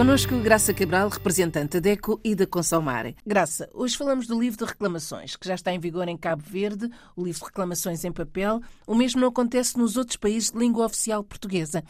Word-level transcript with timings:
Conosco 0.00 0.42
Graça 0.42 0.72
Cabral, 0.72 1.10
representante 1.10 1.78
da 1.78 1.90
DECO 1.90 2.18
e 2.24 2.34
da 2.34 2.46
Consomare. 2.46 3.14
Graça, 3.26 3.68
hoje 3.74 3.98
falamos 3.98 4.26
do 4.26 4.40
livro 4.40 4.56
de 4.56 4.64
reclamações, 4.64 5.36
que 5.36 5.46
já 5.46 5.52
está 5.52 5.72
em 5.72 5.78
vigor 5.78 6.08
em 6.08 6.16
Cabo 6.16 6.40
Verde, 6.42 6.88
o 7.14 7.22
livro 7.22 7.40
de 7.40 7.44
reclamações 7.44 8.02
em 8.02 8.10
papel. 8.10 8.60
O 8.88 8.94
mesmo 8.94 9.20
não 9.20 9.28
acontece 9.28 9.76
nos 9.76 9.98
outros 9.98 10.16
países 10.16 10.52
de 10.52 10.58
língua 10.58 10.86
oficial 10.86 11.22
portuguesa. 11.22 11.82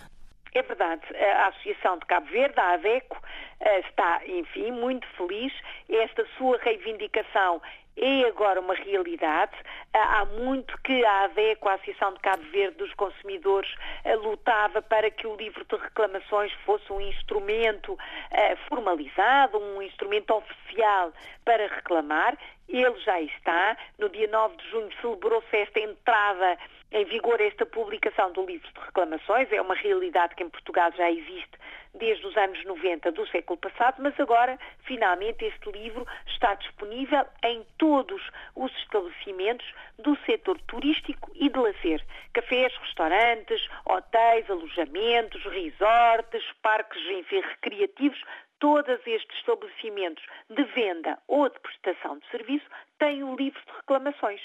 É 0.53 0.61
verdade. 0.61 1.03
A 1.15 1.47
Associação 1.51 1.99
de 1.99 2.07
Cabo 2.07 2.27
Verde, 2.27 2.59
a 2.59 2.75
ADECO, 2.75 3.17
eh, 3.61 3.81
está, 3.81 4.21
enfim, 4.27 4.73
muito 4.73 5.07
feliz. 5.17 5.53
Esta 5.89 6.27
sua 6.37 6.59
reivindicação 6.59 7.63
é 7.97 8.25
agora 8.27 8.61
uma 8.61 8.75
realidade. 8.75 9.53
Ah, 9.93 10.21
há 10.21 10.25
muito 10.25 10.77
que 10.83 11.05
a 11.05 11.25
ADECO, 11.25 11.69
a 11.69 11.75
Associação 11.75 12.15
de 12.15 12.21
Cabo 12.21 12.43
Verde 12.51 12.77
dos 12.77 12.93
Consumidores, 12.95 13.71
ah, 14.05 14.15
lutava 14.15 14.81
para 14.81 15.11
que 15.11 15.27
o 15.27 15.37
livro 15.37 15.65
de 15.65 15.77
reclamações 15.77 16.53
fosse 16.65 16.93
um 16.93 17.01
instrumento 17.01 17.99
ah, 18.31 18.57
formalizado, 18.69 19.59
um 19.59 19.83
instrumento 19.83 20.33
oficial 20.33 21.13
para 21.45 21.67
reclamar. 21.67 22.37
Ele 22.69 22.99
já 23.01 23.21
está. 23.21 23.77
No 23.99 24.09
dia 24.09 24.29
9 24.29 24.57
de 24.57 24.71
junho 24.71 24.91
celebrou-se 25.01 25.57
esta 25.57 25.81
entrada 25.81 26.57
em 26.93 27.05
vigor, 27.05 27.41
esta 27.41 27.67
publicação 27.67 28.33
do 28.33 28.45
livro 28.47 28.69
de 28.73 28.81
reclamações. 28.81 29.51
É 29.53 29.61
uma 29.61 29.75
realidade 29.75 30.35
que 30.35 30.43
em 30.43 30.49
Portugal 30.49 30.91
já 30.97 31.11
existe 31.11 31.59
desde 31.95 32.27
os 32.27 32.37
anos 32.37 32.65
90 32.65 33.13
do 33.13 33.27
século 33.29 33.59
passado, 33.59 33.97
mas 34.01 34.19
agora, 34.19 34.59
finalmente, 34.85 35.45
este 35.45 35.71
livro 35.71 36.07
está 36.27 36.55
disponível 36.55 37.25
em 37.45 37.65
todos 37.79 38.23
os 38.55 38.73
estabelecimentos 38.79 39.67
do 39.99 40.17
setor 40.25 40.59
turístico 40.63 41.31
e 41.35 41.49
de 41.49 41.59
lazer. 41.59 42.05
Cafés, 42.33 42.75
restaurantes, 42.77 43.67
hotéis, 43.85 44.49
alojamentos, 44.49 45.43
resorts, 45.45 46.45
parques 46.63 47.03
enfim, 47.11 47.41
recreativos, 47.41 48.23
todos 48.61 49.01
estes 49.07 49.39
estabelecimentos 49.39 50.25
de 50.49 50.63
venda 50.65 51.19
ou 51.27 51.49
de 51.49 51.59
prestação 51.61 52.19
de 52.19 52.29
serviço 52.31 52.67
têm 52.99 53.25
o 53.25 53.35
livro 53.35 53.61
de 53.67 53.73
reclamações. 53.73 54.41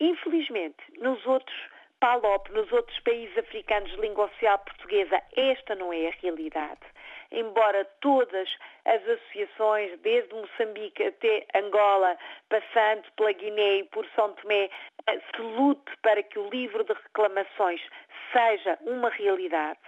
Infelizmente, 0.00 0.76
nos 0.98 1.24
outros 1.24 1.56
PALOP, 2.04 2.52
nos 2.52 2.70
outros 2.70 3.00
países 3.00 3.38
africanos 3.38 3.90
de 3.90 3.96
língua 3.96 4.26
oficial 4.26 4.58
portuguesa, 4.58 5.22
esta 5.34 5.74
não 5.74 5.90
é 5.90 6.08
a 6.08 6.12
realidade. 6.20 6.82
Embora 7.32 7.82
todas 8.02 8.46
as 8.84 9.02
associações, 9.08 9.98
desde 10.00 10.34
Moçambique 10.34 11.02
até 11.02 11.46
Angola, 11.54 12.14
passando 12.50 13.10
pela 13.16 13.32
Guiné 13.32 13.76
e 13.76 13.84
por 13.84 14.06
São 14.14 14.34
Tomé, 14.34 14.68
se 15.08 15.40
lute 15.40 15.96
para 16.02 16.22
que 16.22 16.38
o 16.38 16.50
livro 16.50 16.84
de 16.84 16.92
reclamações 16.92 17.80
seja 18.34 18.78
uma 18.82 19.08
realidade, 19.08 19.80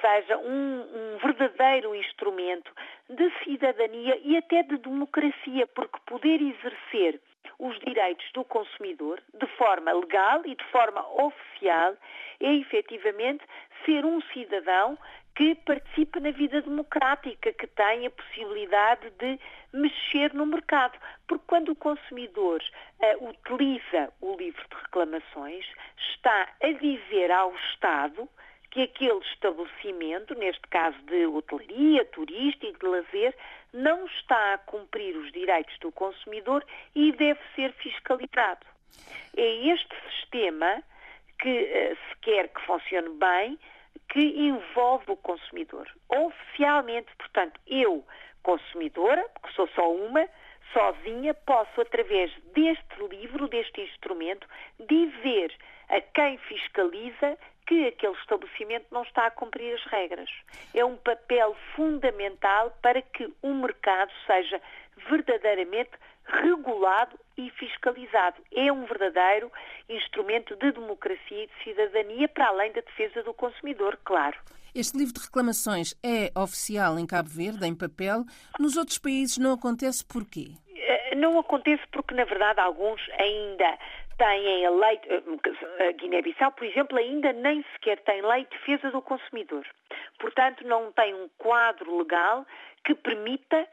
seja 0.00 0.36
um, 0.36 0.80
um, 0.80 1.18
verdadeiro 1.18 1.94
instrumento 1.94 2.72
de 3.08 3.30
cidadania 3.44 4.18
e 4.24 4.36
até 4.36 4.64
de 4.64 4.76
democracia, 4.78 5.68
porque 5.68 6.00
poder 6.04 6.42
exercer 6.42 7.20
os 7.58 7.78
direitos 7.80 8.30
do 8.32 8.44
consumidor 8.44 9.22
de 9.32 9.46
forma 9.56 9.92
legal 9.92 10.42
e 10.44 10.54
de 10.54 10.64
forma 10.64 11.04
oficial 11.22 11.96
é 12.40 12.54
efetivamente 12.54 13.44
ser 13.84 14.04
um 14.04 14.20
cidadão 14.32 14.98
que 15.34 15.54
participe 15.56 16.20
na 16.20 16.30
vida 16.30 16.62
democrática, 16.62 17.52
que 17.52 17.66
tem 17.66 18.06
a 18.06 18.10
possibilidade 18.10 19.10
de 19.18 19.38
mexer 19.72 20.32
no 20.32 20.46
mercado. 20.46 20.96
Porque 21.26 21.44
quando 21.46 21.70
o 21.70 21.76
consumidor 21.76 22.62
uh, 23.00 23.28
utiliza 23.28 24.12
o 24.20 24.36
livro 24.36 24.62
de 24.68 24.76
reclamações, 24.76 25.66
está 26.12 26.48
a 26.62 26.72
dizer 26.72 27.32
ao 27.32 27.52
Estado 27.72 28.28
que 28.74 28.82
aquele 28.82 29.20
estabelecimento, 29.32 30.34
neste 30.34 30.62
caso 30.62 30.98
de 31.04 31.26
hotelaria, 31.26 32.04
turístico, 32.06 32.80
de 32.80 32.86
lazer, 32.86 33.32
não 33.72 34.04
está 34.06 34.54
a 34.54 34.58
cumprir 34.58 35.16
os 35.16 35.30
direitos 35.30 35.78
do 35.78 35.92
consumidor 35.92 36.66
e 36.92 37.12
deve 37.12 37.38
ser 37.54 37.72
fiscalizado. 37.74 38.66
É 39.36 39.68
este 39.68 39.94
sistema 40.10 40.82
que 41.38 41.48
eh, 41.48 41.94
se 41.94 42.16
quer 42.22 42.48
que 42.48 42.60
funcione 42.62 43.10
bem, 43.10 43.56
que 44.08 44.20
envolve 44.20 45.04
o 45.12 45.16
consumidor. 45.18 45.88
Oficialmente, 46.08 47.14
portanto, 47.16 47.60
eu, 47.68 48.04
consumidora, 48.42 49.24
porque 49.34 49.54
sou 49.54 49.68
só 49.68 49.88
uma, 49.92 50.28
sozinha, 50.72 51.32
posso, 51.32 51.80
através 51.80 52.32
deste 52.52 53.06
livro, 53.08 53.46
deste 53.46 53.82
instrumento, 53.82 54.48
dizer 54.80 55.54
a 55.88 56.00
quem 56.00 56.38
fiscaliza 56.38 57.38
que 57.66 57.86
aquele 57.86 58.14
estabelecimento 58.14 58.86
não 58.90 59.02
está 59.02 59.26
a 59.26 59.30
cumprir 59.30 59.74
as 59.74 59.84
regras. 59.84 60.30
É 60.74 60.84
um 60.84 60.96
papel 60.96 61.56
fundamental 61.74 62.76
para 62.82 63.00
que 63.00 63.32
o 63.42 63.54
mercado 63.54 64.12
seja 64.26 64.60
verdadeiramente 65.08 65.90
regulado 66.26 67.18
e 67.36 67.50
fiscalizado. 67.50 68.36
É 68.54 68.72
um 68.72 68.86
verdadeiro 68.86 69.50
instrumento 69.88 70.56
de 70.56 70.72
democracia 70.72 71.44
e 71.44 71.46
de 71.46 71.64
cidadania, 71.64 72.28
para 72.28 72.48
além 72.48 72.72
da 72.72 72.80
defesa 72.80 73.22
do 73.22 73.34
consumidor, 73.34 73.98
claro. 74.04 74.36
Este 74.74 74.96
livro 74.98 75.14
de 75.14 75.20
reclamações 75.20 75.94
é 76.02 76.32
oficial 76.36 76.98
em 76.98 77.06
Cabo 77.06 77.28
Verde, 77.28 77.66
em 77.66 77.74
papel. 77.74 78.24
Nos 78.58 78.76
outros 78.76 78.98
países 78.98 79.38
não 79.38 79.52
acontece 79.52 80.04
porquê? 80.04 80.52
Eh, 80.74 81.14
não 81.14 81.38
acontece 81.38 81.82
porque, 81.92 82.12
na 82.14 82.24
verdade, 82.24 82.58
alguns 82.58 83.00
ainda 83.18 83.78
têm 84.16 84.66
a 84.66 84.70
lei, 84.70 85.00
a 85.80 85.92
Guiné-Bissau, 85.92 86.52
por 86.52 86.64
exemplo, 86.64 86.98
ainda 86.98 87.32
nem 87.32 87.64
sequer 87.72 87.98
tem 88.00 88.22
lei 88.22 88.44
de 88.44 88.50
defesa 88.50 88.90
do 88.90 89.02
consumidor. 89.02 89.66
Portanto, 90.18 90.66
não 90.66 90.92
tem 90.92 91.14
um 91.14 91.28
quadro 91.38 91.98
legal 91.98 92.46
que 92.84 92.94
permita 92.94 93.66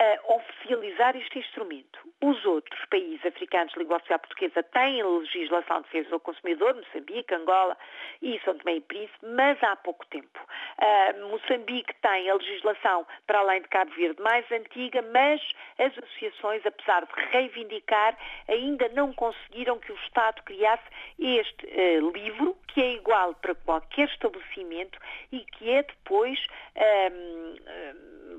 uh, 0.00 0.34
oficializar 0.34 1.16
este 1.16 1.38
instrumento. 1.38 1.98
Os 2.22 2.44
outros 2.44 2.84
países 2.86 3.24
africanos 3.24 3.72
de 3.72 3.78
língua 3.78 3.96
oficial 3.98 4.18
portuguesa 4.18 4.62
têm 4.62 5.02
legislação 5.02 5.82
de 5.82 5.84
defesa 5.84 6.10
do 6.10 6.20
consumidor, 6.20 6.74
Moçambique, 6.74 7.34
Angola 7.34 7.76
e 8.22 8.40
São 8.44 8.56
Tomé 8.56 8.76
e 8.76 8.80
Príncipe, 8.80 9.26
mas 9.26 9.62
há 9.62 9.76
pouco 9.76 10.06
tempo. 10.06 10.40
Uh, 10.78 11.28
Moçambique 11.28 11.94
tem 12.00 12.30
a 12.30 12.34
legislação, 12.34 13.06
para 13.26 13.40
além 13.40 13.62
de 13.62 13.68
Cabo 13.68 13.90
Verde, 13.92 14.20
mais 14.22 14.50
antiga, 14.50 15.02
mas 15.02 15.40
as 15.78 15.96
associações, 15.98 16.64
apesar 16.64 17.04
de 17.04 17.12
reivindicar, 17.30 18.16
ainda 18.48 18.88
não 18.90 19.12
conseguiram 19.12 19.78
que 19.78 19.92
o 19.92 19.96
Estado 19.96 20.42
criasse 20.42 20.84
este 21.18 21.66
uh, 21.66 22.10
livro, 22.10 22.56
que 22.68 22.80
é 22.80 22.94
igual 22.94 23.34
para 23.34 23.54
qualquer 23.54 24.08
estabelecimento 24.08 24.98
e 25.30 25.40
que 25.40 25.70
é 25.70 25.82
depois 25.82 26.44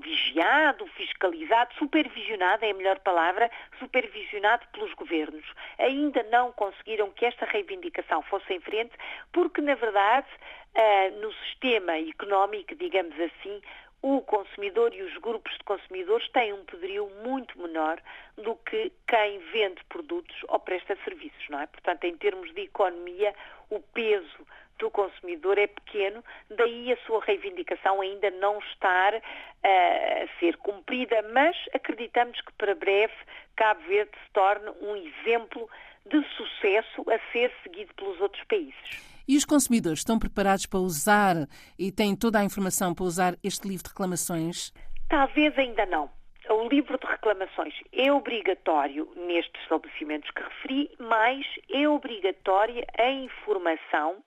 vigiado, 0.01 0.85
fiscalizado, 0.87 1.44
supervisionado, 1.77 2.65
é 2.65 2.71
a 2.71 2.73
melhor 2.73 2.99
palavra, 2.99 3.49
supervisionado 3.79 4.65
pelos 4.71 4.93
governos. 4.93 5.45
Ainda 5.77 6.23
não 6.23 6.51
conseguiram 6.51 7.11
que 7.11 7.25
esta 7.25 7.45
reivindicação 7.45 8.21
fosse 8.23 8.53
em 8.53 8.59
frente, 8.59 8.93
porque, 9.31 9.61
na 9.61 9.75
verdade, 9.75 10.27
uh, 10.75 11.21
no 11.21 11.33
sistema 11.33 11.97
económico, 11.97 12.75
digamos 12.75 13.19
assim, 13.19 13.61
o 14.01 14.21
consumidor 14.21 14.93
e 14.93 15.01
os 15.01 15.17
grupos 15.17 15.51
de 15.57 15.63
consumidores 15.63 16.29
têm 16.29 16.53
um 16.53 16.63
poderio 16.65 17.09
muito 17.23 17.59
menor 17.59 17.99
do 18.37 18.55
que 18.57 18.91
quem 19.07 19.39
vende 19.51 19.83
produtos 19.85 20.35
ou 20.47 20.59
presta 20.59 20.95
serviços, 21.03 21.49
não 21.49 21.59
é? 21.59 21.65
Portanto, 21.65 22.03
em 22.03 22.15
termos 22.15 22.53
de 22.53 22.61
economia, 22.61 23.33
o 23.71 23.79
peso 23.79 24.45
do 24.79 24.89
consumidor 24.91 25.57
é 25.57 25.67
pequeno, 25.67 26.23
daí 26.49 26.91
a 26.91 26.97
sua 27.05 27.23
reivindicação 27.23 28.01
ainda 28.01 28.29
não 28.31 28.59
estar 28.59 29.13
uh, 29.13 29.19
a 29.63 30.39
ser 30.39 30.57
cumprida, 30.57 31.21
mas 31.33 31.55
acreditamos 31.73 32.39
que 32.41 32.53
para 32.53 32.75
breve 32.75 33.13
Cabo 33.55 33.81
Verde 33.87 34.11
se 34.11 34.31
torne 34.33 34.69
um 34.81 34.95
exemplo 34.95 35.69
de 36.05 36.23
sucesso 36.35 37.03
a 37.09 37.31
ser 37.31 37.51
seguido 37.63 37.93
pelos 37.95 38.19
outros 38.21 38.43
países. 38.45 39.15
E 39.27 39.35
os 39.35 39.45
consumidores 39.45 39.99
estão 39.99 40.19
preparados 40.19 40.67
para 40.67 40.79
usar 40.79 41.35
e 41.79 41.91
têm 41.91 42.15
toda 42.15 42.39
a 42.39 42.43
informação 42.43 42.93
para 42.93 43.05
usar 43.05 43.33
este 43.43 43.67
livro 43.67 43.83
de 43.83 43.89
reclamações? 43.89 44.71
Talvez 45.09 45.57
ainda 45.57 45.85
não. 45.87 46.09
O 46.47 46.67
livro 46.67 46.97
de 46.99 47.07
reclamações 47.07 47.73
é 47.91 48.11
obrigatório 48.11 49.11
nestes 49.15 49.59
estabelecimentos 49.63 50.29
que 50.29 50.43
referi, 50.43 50.91
mas 50.99 51.43
é 51.71 51.89
obrigatória 51.89 52.85
a 52.99 53.09
informação 53.09 54.23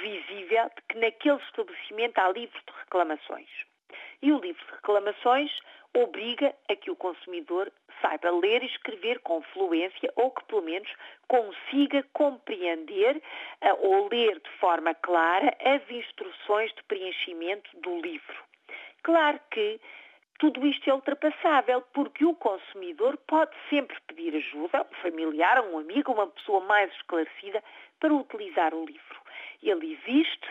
visível 0.00 0.70
de 0.76 0.82
que 0.88 0.98
naquele 0.98 1.38
estabelecimento 1.38 2.18
há 2.18 2.28
livro 2.30 2.58
de 2.66 2.78
reclamações. 2.78 3.48
E 4.22 4.32
o 4.32 4.38
livro 4.38 4.64
de 4.66 4.72
reclamações 4.72 5.50
obriga 5.94 6.54
a 6.68 6.74
que 6.74 6.90
o 6.90 6.96
consumidor 6.96 7.70
saiba 8.00 8.30
ler 8.30 8.62
e 8.62 8.66
escrever 8.66 9.20
com 9.20 9.40
fluência 9.42 10.12
ou 10.16 10.30
que 10.30 10.44
pelo 10.44 10.62
menos 10.62 10.90
consiga 11.28 12.04
compreender 12.12 13.16
uh, 13.16 13.86
ou 13.86 14.08
ler 14.08 14.40
de 14.40 14.50
forma 14.58 14.94
clara 14.94 15.56
as 15.60 15.88
instruções 15.90 16.72
de 16.74 16.82
preenchimento 16.84 17.70
do 17.80 18.00
livro. 18.00 18.36
Claro 19.02 19.38
que 19.50 19.80
tudo 20.38 20.66
isto 20.66 20.90
é 20.90 20.94
ultrapassável, 20.94 21.82
porque 21.92 22.24
o 22.24 22.34
consumidor 22.34 23.16
pode 23.28 23.54
sempre 23.70 23.96
pedir 24.08 24.36
ajuda, 24.36 24.82
um 24.90 24.94
familiar, 24.96 25.62
um 25.64 25.78
amigo, 25.78 26.12
uma 26.12 26.26
pessoa 26.26 26.60
mais 26.60 26.92
esclarecida, 26.94 27.62
para 28.00 28.12
utilizar 28.12 28.74
o 28.74 28.84
livro. 28.84 29.23
Ele 29.68 29.94
existe, 29.94 30.48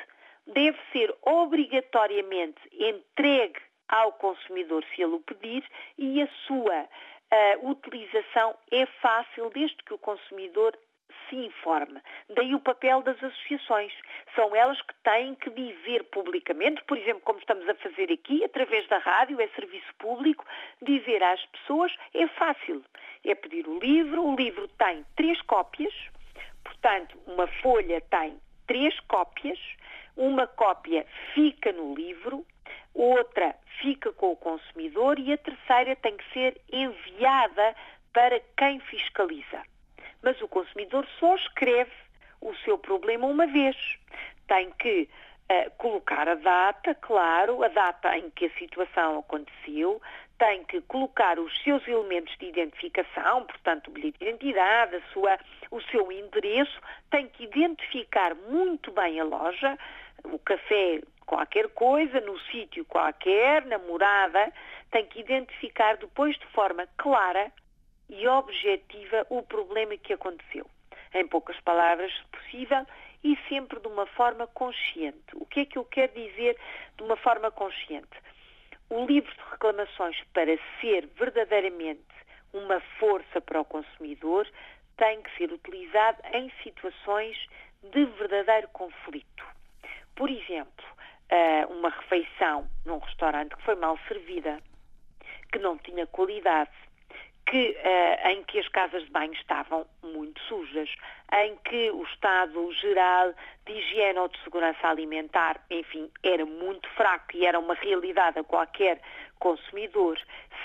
deve 0.47 0.77
ser 0.91 1.13
obrigatoriamente 1.21 2.59
entregue 2.73 3.59
ao 3.87 4.11
consumidor 4.13 4.83
se 4.93 5.01
ele 5.01 5.13
o 5.15 5.19
pedir 5.19 5.63
e 5.97 6.21
a 6.21 6.27
sua 6.47 6.87
utilização 7.61 8.55
é 8.71 8.85
fácil 9.01 9.49
desde 9.49 9.77
que 9.77 9.93
o 9.93 9.97
consumidor 9.97 10.77
se 11.29 11.35
informe. 11.35 12.01
Daí 12.29 12.53
o 12.53 12.59
papel 12.59 13.01
das 13.01 13.21
associações. 13.23 13.93
São 14.35 14.55
elas 14.55 14.79
que 14.81 14.93
têm 15.03 15.35
que 15.35 15.49
dizer 15.49 16.03
publicamente, 16.05 16.83
por 16.83 16.97
exemplo, 16.97 17.21
como 17.21 17.39
estamos 17.39 17.67
a 17.67 17.75
fazer 17.75 18.11
aqui, 18.11 18.43
através 18.43 18.87
da 18.87 18.97
rádio, 18.97 19.39
é 19.39 19.47
serviço 19.49 19.93
público, 19.99 20.45
dizer 20.81 21.23
às 21.23 21.43
pessoas 21.47 21.93
é 22.13 22.27
fácil. 22.27 22.83
É 23.23 23.35
pedir 23.35 23.67
o 23.67 23.79
livro, 23.79 24.23
o 24.23 24.35
livro 24.35 24.67
tem 24.67 25.05
três 25.15 25.41
cópias, 25.43 25.93
portanto, 26.63 27.17
uma 27.27 27.47
folha 27.61 28.01
tem 28.01 28.39
três 28.67 28.99
cópias, 29.01 29.59
uma 30.15 30.47
cópia 30.47 31.05
fica 31.33 31.71
no 31.71 31.95
livro, 31.95 32.45
outra 32.93 33.55
fica 33.81 34.11
com 34.13 34.31
o 34.31 34.37
consumidor 34.37 35.19
e 35.19 35.33
a 35.33 35.37
terceira 35.37 35.95
tem 35.95 36.15
que 36.17 36.33
ser 36.33 36.61
enviada 36.71 37.75
para 38.13 38.39
quem 38.57 38.79
fiscaliza 38.79 39.61
mas 40.23 40.41
o 40.41 40.47
consumidor 40.47 41.05
só 41.19 41.35
escreve 41.35 41.91
o 42.41 42.55
seu 42.63 42.77
problema 42.77 43.27
uma 43.27 43.45
vez. 43.45 43.75
Tem 44.47 44.71
que 44.71 45.09
uh, 45.51 45.71
colocar 45.77 46.27
a 46.27 46.35
data, 46.35 46.95
claro, 46.95 47.61
a 47.61 47.67
data 47.67 48.17
em 48.17 48.31
que 48.31 48.45
a 48.45 48.57
situação 48.57 49.19
aconteceu, 49.19 50.01
tem 50.43 50.61
que 50.65 50.81
colocar 50.81 51.39
os 51.39 51.57
seus 51.63 51.87
elementos 51.87 52.35
de 52.37 52.47
identificação, 52.47 53.45
portanto, 53.45 53.87
o 53.87 53.91
bilhete 53.91 54.19
de 54.19 54.25
identidade, 54.25 55.01
sua, 55.13 55.39
o 55.71 55.79
seu 55.83 56.11
endereço, 56.11 56.81
tem 57.09 57.29
que 57.29 57.45
identificar 57.45 58.35
muito 58.35 58.91
bem 58.91 59.21
a 59.21 59.23
loja, 59.23 59.77
o 60.25 60.37
café 60.39 61.01
qualquer 61.25 61.69
coisa, 61.69 62.19
no 62.19 62.37
sítio 62.51 62.83
qualquer, 62.83 63.65
na 63.67 63.77
morada, 63.77 64.51
tem 64.91 65.05
que 65.05 65.21
identificar 65.21 65.95
depois 65.95 66.37
de 66.37 66.45
forma 66.47 66.85
clara 66.97 67.49
e 68.09 68.27
objetiva 68.27 69.25
o 69.29 69.41
problema 69.43 69.95
que 69.95 70.11
aconteceu. 70.11 70.65
Em 71.13 71.25
poucas 71.25 71.57
palavras, 71.61 72.11
se 72.11 72.23
possível, 72.25 72.85
e 73.23 73.37
sempre 73.47 73.79
de 73.79 73.87
uma 73.87 74.05
forma 74.07 74.45
consciente. 74.47 75.35
O 75.35 75.45
que 75.45 75.61
é 75.61 75.65
que 75.65 75.77
eu 75.77 75.85
quero 75.85 76.11
dizer 76.11 76.57
de 76.97 77.03
uma 77.03 77.15
forma 77.15 77.49
consciente? 77.49 78.32
O 78.89 79.05
livro 79.05 79.31
de 79.33 79.41
reclamações, 79.51 80.17
para 80.33 80.57
ser 80.79 81.07
verdadeiramente 81.17 82.03
uma 82.53 82.79
força 82.99 83.41
para 83.41 83.61
o 83.61 83.65
consumidor, 83.65 84.47
tem 84.97 85.21
que 85.23 85.35
ser 85.37 85.51
utilizado 85.51 86.21
em 86.33 86.51
situações 86.61 87.35
de 87.81 88.05
verdadeiro 88.05 88.67
conflito. 88.69 89.43
Por 90.15 90.29
exemplo, 90.29 90.85
uma 91.69 91.89
refeição 91.89 92.69
num 92.85 92.99
restaurante 92.99 93.55
que 93.55 93.63
foi 93.63 93.75
mal 93.75 93.97
servida, 94.07 94.59
que 95.51 95.57
não 95.57 95.77
tinha 95.79 96.05
qualidade, 96.05 96.71
que, 97.53 97.77
uh, 97.85 98.29
em 98.29 98.43
que 98.45 98.57
as 98.57 98.67
casas 98.69 99.03
de 99.03 99.11
banho 99.11 99.31
estavam 99.33 99.85
muito 100.01 100.41
sujas, 100.41 100.89
em 101.31 101.55
que 101.57 101.91
o 101.91 102.01
estado 102.05 102.73
geral 102.73 103.31
de 103.67 103.73
higiene 103.73 104.17
ou 104.17 104.27
de 104.27 104.43
segurança 104.43 104.87
alimentar, 104.87 105.63
enfim, 105.69 106.09
era 106.23 106.43
muito 106.47 106.89
fraco 106.95 107.37
e 107.37 107.45
era 107.45 107.59
uma 107.59 107.75
realidade 107.75 108.39
a 108.39 108.43
qualquer 108.43 108.99
consumidor. 109.37 110.19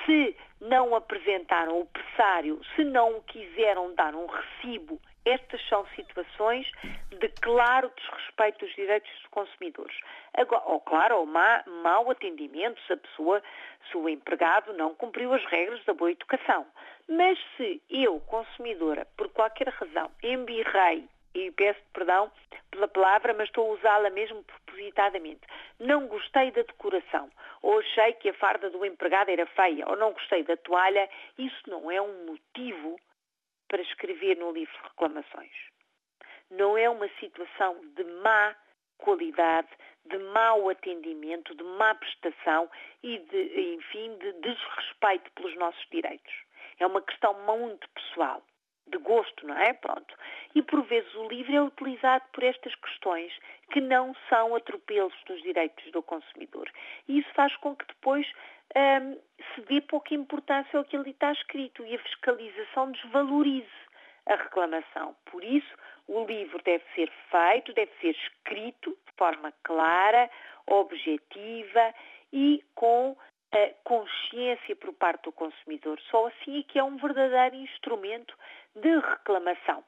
Se 0.06 0.34
não 0.62 0.94
apresentaram 0.94 1.78
o 1.78 1.84
pressário, 1.84 2.58
se 2.74 2.84
não 2.84 3.20
quiseram 3.20 3.94
dar 3.94 4.14
um 4.14 4.24
recibo 4.24 4.98
estas 5.28 5.60
são 5.68 5.86
situações 5.94 6.66
de 7.10 7.28
claro 7.40 7.92
desrespeito 7.96 8.64
dos 8.64 8.74
direitos 8.74 9.10
dos 9.10 9.26
consumidores. 9.26 9.96
Agora, 10.34 10.62
ou 10.66 10.80
claro, 10.80 11.18
ou 11.18 11.26
má, 11.26 11.62
mau 11.82 12.10
atendimento 12.10 12.80
se 12.86 12.92
a 12.92 12.96
pessoa, 12.96 13.42
se 13.90 13.96
o 13.96 14.08
empregado 14.08 14.72
não 14.72 14.94
cumpriu 14.94 15.32
as 15.34 15.44
regras 15.44 15.84
da 15.84 15.92
boa 15.92 16.12
educação. 16.12 16.66
Mas 17.08 17.38
se 17.56 17.82
eu, 17.90 18.20
consumidora, 18.20 19.06
por 19.16 19.28
qualquer 19.30 19.68
razão, 19.68 20.10
embirrei, 20.22 21.08
e 21.34 21.50
peço 21.52 21.80
perdão 21.92 22.30
pela 22.70 22.88
palavra, 22.88 23.34
mas 23.34 23.48
estou 23.48 23.70
a 23.70 23.74
usá-la 23.74 24.10
mesmo 24.10 24.42
propositadamente, 24.44 25.40
não 25.78 26.06
gostei 26.06 26.50
da 26.50 26.62
decoração, 26.62 27.30
ou 27.62 27.78
achei 27.78 28.12
que 28.14 28.28
a 28.28 28.34
farda 28.34 28.70
do 28.70 28.84
empregado 28.84 29.30
era 29.30 29.46
feia, 29.46 29.88
ou 29.88 29.96
não 29.96 30.12
gostei 30.12 30.42
da 30.42 30.56
toalha, 30.56 31.08
isso 31.36 31.62
não 31.68 31.90
é 31.90 32.00
um 32.00 32.26
motivo 32.26 32.98
para 33.68 33.82
escrever 33.82 34.36
no 34.36 34.52
livro 34.52 34.87
reclamações. 34.98 35.52
Não 36.50 36.76
é 36.76 36.88
uma 36.90 37.08
situação 37.20 37.80
de 37.94 38.04
má 38.22 38.56
qualidade, 38.98 39.68
de 40.06 40.18
mau 40.18 40.68
atendimento, 40.68 41.54
de 41.54 41.62
má 41.62 41.94
prestação 41.94 42.68
e 43.02 43.18
de, 43.18 43.74
enfim, 43.74 44.16
de 44.18 44.32
desrespeito 44.40 45.30
pelos 45.32 45.54
nossos 45.56 45.86
direitos. 45.90 46.32
É 46.80 46.86
uma 46.86 47.02
questão 47.02 47.34
muito 47.44 47.88
pessoal, 47.90 48.42
de 48.88 48.98
gosto, 48.98 49.46
não 49.46 49.56
é? 49.56 49.72
Pronto. 49.74 50.14
E 50.54 50.62
por 50.62 50.82
vezes 50.84 51.14
o 51.14 51.28
livro 51.28 51.54
é 51.54 51.62
utilizado 51.62 52.24
por 52.32 52.42
estas 52.42 52.74
questões 52.76 53.32
que 53.70 53.80
não 53.80 54.14
são 54.28 54.56
atropelos 54.56 55.14
dos 55.26 55.40
direitos 55.42 55.92
do 55.92 56.02
consumidor. 56.02 56.68
E 57.06 57.18
isso 57.18 57.28
faz 57.34 57.54
com 57.56 57.76
que 57.76 57.86
depois 57.86 58.26
um, 58.74 59.18
se 59.54 59.60
dê 59.62 59.80
pouca 59.82 60.14
importância 60.14 60.78
ao 60.78 60.84
que 60.84 60.96
ali 60.96 61.10
está 61.10 61.32
escrito 61.32 61.84
e 61.84 61.94
a 61.94 61.98
fiscalização 61.98 62.90
desvalorize 62.92 63.87
a 64.28 64.36
reclamação. 64.36 65.16
Por 65.30 65.42
isso, 65.42 65.74
o 66.06 66.24
livro 66.24 66.62
deve 66.62 66.84
ser 66.94 67.10
feito, 67.30 67.72
deve 67.72 67.92
ser 68.00 68.10
escrito 68.10 68.90
de 68.90 69.12
forma 69.16 69.52
clara, 69.62 70.30
objetiva 70.66 71.94
e 72.32 72.62
com 72.74 73.16
a 73.52 73.70
consciência 73.84 74.76
por 74.76 74.92
parte 74.92 75.24
do 75.24 75.32
consumidor. 75.32 75.98
Só 76.10 76.26
assim 76.26 76.60
é 76.60 76.62
que 76.62 76.78
é 76.78 76.84
um 76.84 76.96
verdadeiro 76.96 77.56
instrumento 77.56 78.34
de 78.76 78.98
reclamação. 78.98 79.82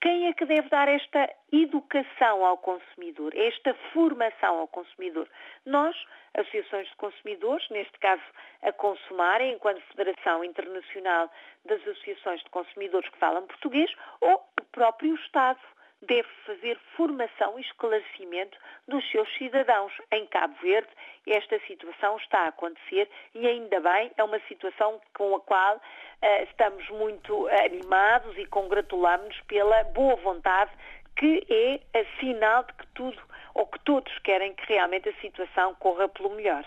Quem 0.00 0.28
é 0.28 0.32
que 0.34 0.44
deve 0.44 0.68
dar 0.68 0.88
esta 0.88 1.28
educação 1.50 2.44
ao 2.44 2.58
consumidor, 2.58 3.34
esta 3.34 3.74
formação 3.92 4.58
ao 4.58 4.68
consumidor? 4.68 5.26
Nós, 5.64 5.96
associações 6.34 6.86
de 6.88 6.96
consumidores, 6.96 7.66
neste 7.70 7.98
caso 7.98 8.22
a 8.62 8.72
Consumarem, 8.72 9.54
enquanto 9.54 9.80
Federação 9.94 10.44
Internacional 10.44 11.32
das 11.64 11.80
Associações 11.80 12.42
de 12.42 12.50
Consumidores 12.50 13.08
que 13.08 13.18
falam 13.18 13.46
português, 13.46 13.90
ou 14.20 14.34
o 14.60 14.64
próprio 14.72 15.14
Estado 15.14 15.60
deve 16.02 16.28
fazer 16.44 16.78
formação 16.96 17.58
e 17.58 17.62
esclarecimento 17.62 18.56
dos 18.86 19.08
seus 19.10 19.28
cidadãos. 19.36 19.92
Em 20.12 20.26
Cabo 20.26 20.54
Verde, 20.62 20.88
esta 21.26 21.58
situação 21.66 22.16
está 22.18 22.40
a 22.40 22.48
acontecer 22.48 23.08
e 23.34 23.46
ainda 23.46 23.80
bem, 23.80 24.10
é 24.16 24.22
uma 24.22 24.40
situação 24.48 25.00
com 25.14 25.34
a 25.34 25.40
qual 25.40 25.76
uh, 25.76 26.42
estamos 26.44 26.88
muito 26.90 27.48
animados 27.64 28.36
e 28.38 28.46
congratulamos-nos 28.46 29.40
pela 29.42 29.84
boa 29.84 30.16
vontade 30.16 30.70
que 31.16 31.46
é 31.94 32.04
sinal 32.20 32.64
de 32.64 32.74
que 32.74 32.86
tudo 32.88 33.20
ou 33.54 33.66
que 33.66 33.78
todos 33.80 34.12
querem 34.18 34.54
que 34.54 34.66
realmente 34.72 35.08
a 35.08 35.20
situação 35.20 35.74
corra 35.76 36.08
pelo 36.08 36.30
melhor. 36.30 36.64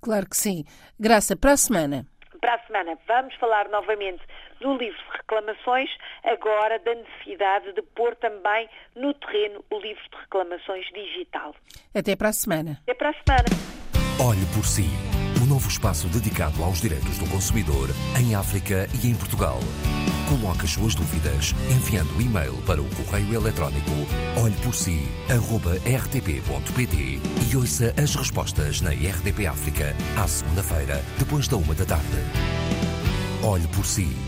Claro 0.00 0.28
que 0.28 0.36
sim. 0.36 0.64
Graça, 0.98 1.36
para 1.36 1.52
a 1.52 1.56
semana. 1.56 2.06
Para 2.40 2.54
a 2.54 2.66
semana 2.66 2.96
vamos 3.06 3.34
falar 3.34 3.68
novamente 3.68 4.22
do 4.60 4.76
livro 4.76 4.98
de 4.98 5.16
reclamações, 5.16 5.90
agora 6.24 6.78
da 6.78 6.94
necessidade 6.94 7.72
de 7.72 7.82
pôr 7.82 8.14
também 8.16 8.68
no 8.94 9.14
terreno 9.14 9.64
o 9.70 9.78
livro 9.78 10.02
de 10.10 10.16
reclamações 10.18 10.86
digital. 10.92 11.54
Até 11.94 12.14
para 12.16 12.28
a 12.28 12.32
semana. 12.32 12.78
Até 12.82 12.94
para 12.94 13.10
a 13.10 13.12
semana. 13.12 13.44
Olhe 14.20 14.44
por 14.54 14.66
si. 14.66 14.86
O 15.40 15.44
um 15.44 15.46
novo 15.46 15.68
espaço 15.68 16.08
dedicado 16.08 16.64
aos 16.64 16.80
direitos 16.80 17.18
do 17.18 17.30
consumidor 17.30 17.88
em 18.18 18.34
África 18.34 18.88
e 19.00 19.06
em 19.06 19.14
Portugal. 19.14 19.60
Coloque 20.28 20.64
as 20.64 20.72
suas 20.72 20.96
dúvidas 20.96 21.52
enviando 21.70 22.18
o 22.18 22.20
e-mail 22.20 22.56
para 22.66 22.82
o 22.82 22.88
correio 22.96 23.34
eletrónico 23.34 23.92
olheporsi.rtp.pt 24.42 27.20
e 27.48 27.56
ouça 27.56 27.94
as 27.96 28.16
respostas 28.16 28.80
na 28.80 28.90
RDP 28.90 29.46
África 29.46 29.94
à 30.20 30.26
segunda-feira, 30.26 31.00
depois 31.18 31.46
da 31.46 31.56
uma 31.56 31.74
da 31.74 31.86
tarde. 31.86 32.18
Olhe 33.44 33.68
por 33.68 33.86
si. 33.86 34.27